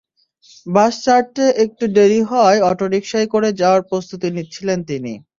বাস 0.65 0.93
ছাড়তে 1.03 1.43
একটু 1.63 1.85
দেরি 1.97 2.21
হওয়ায় 2.29 2.61
অটোরিকশায় 2.69 3.27
করে 3.33 3.49
যাওয়ার 3.61 3.81
প্রস্তুতি 3.89 4.27
নিচ্ছিলেন 4.35 4.79
তিনি। 4.89 5.13